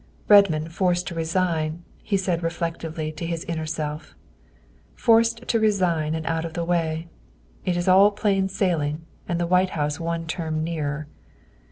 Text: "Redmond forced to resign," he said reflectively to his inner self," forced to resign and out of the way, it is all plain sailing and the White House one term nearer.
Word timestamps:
"Redmond 0.27 0.73
forced 0.73 1.05
to 1.09 1.13
resign," 1.13 1.83
he 2.01 2.17
said 2.17 2.41
reflectively 2.41 3.11
to 3.11 3.23
his 3.23 3.43
inner 3.43 3.67
self," 3.67 4.15
forced 5.05 5.47
to 5.47 5.59
resign 5.59 6.15
and 6.15 6.25
out 6.25 6.43
of 6.43 6.53
the 6.53 6.65
way, 6.65 7.07
it 7.65 7.77
is 7.77 7.87
all 7.87 8.09
plain 8.09 8.49
sailing 8.49 9.05
and 9.29 9.39
the 9.39 9.45
White 9.45 9.69
House 9.77 9.99
one 9.99 10.25
term 10.25 10.63
nearer. 10.63 11.07